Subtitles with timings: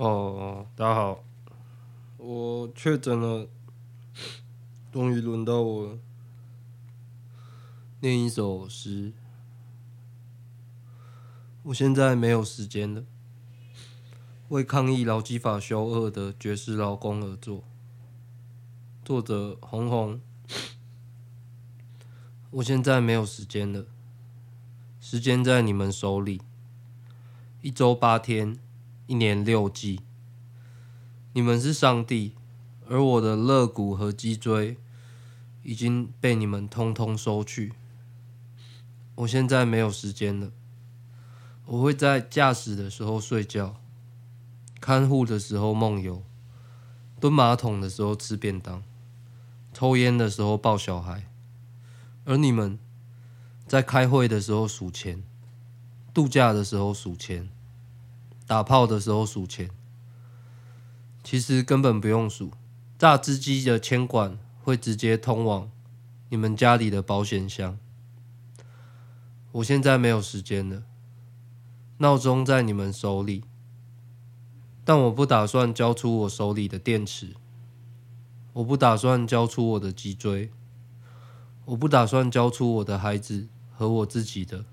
[0.00, 1.22] 哦，大家好，
[2.16, 3.46] 我确诊了，
[4.90, 5.98] 终于轮到我
[8.00, 9.12] 念一首诗。
[11.64, 13.04] 我现在没有时间了，
[14.48, 17.62] 为抗议劳基法修恶的绝世劳工而作。
[19.04, 20.18] 作者：红红。
[22.52, 23.84] 我现在没有时间了，
[24.98, 26.40] 时间在你们手里，
[27.60, 28.58] 一周八天。
[29.10, 30.02] 一年六季，
[31.32, 32.36] 你们是上帝，
[32.88, 34.76] 而我的肋骨和脊椎
[35.64, 37.72] 已经被你们通通收去。
[39.16, 40.52] 我现在没有时间了，
[41.66, 43.80] 我会在驾驶的时候睡觉，
[44.80, 46.22] 看护的时候梦游，
[47.18, 48.80] 蹲马桶的时候吃便当，
[49.72, 51.26] 抽烟的时候抱小孩，
[52.24, 52.78] 而你们
[53.66, 55.24] 在开会的时候数钱，
[56.14, 57.50] 度假的时候数钱。
[58.50, 59.70] 打炮的时候数钱，
[61.22, 62.50] 其实根本不用数。
[62.98, 65.70] 榨汁机的铅管会直接通往
[66.30, 67.78] 你们家里的保险箱。
[69.52, 70.82] 我现在没有时间了，
[71.98, 73.44] 闹钟在你们手里，
[74.84, 77.36] 但我不打算交出我手里的电池。
[78.54, 80.50] 我不打算交出我的脊椎，
[81.66, 84.64] 我不打算交出我的孩子和我自己的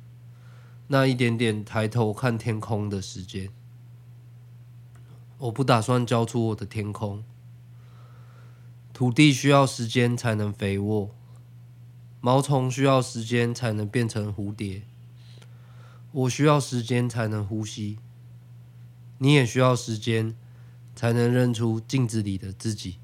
[0.87, 3.51] 那一点点抬头看天空的时间。
[5.39, 7.23] 我不打算交出我的天空。
[8.93, 11.11] 土地需要时间才能肥沃，
[12.19, 14.81] 毛虫需要时间才能变成蝴蝶。
[16.11, 17.99] 我需要时间才能呼吸，
[19.19, 20.35] 你也需要时间
[20.95, 22.97] 才能认出镜子里的自己。